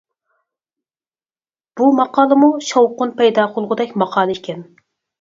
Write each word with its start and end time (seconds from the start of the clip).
بۇ 1.79 1.91
ماقالىمۇ 1.99 2.51
شاۋقۇن 2.71 3.15
پايدا 3.23 3.49
قىلغۇدەك 3.55 3.97
ماقالە 4.05 4.39
ئىكەن. 4.43 4.69